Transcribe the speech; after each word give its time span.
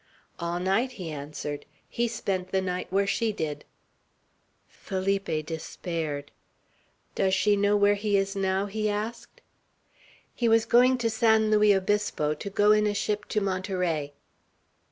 "All 0.39 0.59
night," 0.59 0.93
he 0.93 1.11
answered. 1.11 1.67
"He 1.87 2.07
spent 2.07 2.49
the 2.51 2.59
night 2.59 2.87
where 2.89 3.05
she 3.05 3.31
did." 3.31 3.65
Felipe 4.67 5.45
despaired. 5.45 6.31
"Does 7.13 7.35
she 7.35 7.55
know 7.55 7.77
where 7.77 7.93
he 7.93 8.17
is 8.17 8.35
now?" 8.35 8.65
he 8.65 8.89
asked. 8.89 9.41
"He 10.33 10.49
was 10.49 10.65
going 10.65 10.97
to 10.97 11.09
San 11.11 11.51
Luis 11.51 11.75
Obispo, 11.75 12.33
to 12.33 12.49
go 12.49 12.71
in 12.71 12.87
a 12.87 12.95
ship 12.95 13.25
to 13.25 13.41
Monterey." 13.41 14.13